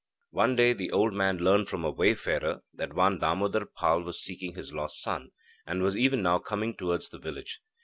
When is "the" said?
0.73-0.89, 7.09-7.19